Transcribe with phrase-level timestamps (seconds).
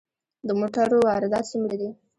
[0.47, 1.89] د موټرو واردات څومره دي؟